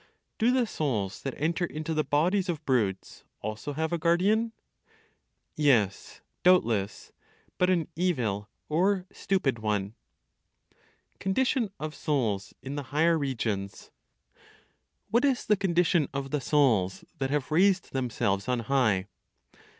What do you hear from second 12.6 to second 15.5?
IN THE HIGHER REGIONS. What is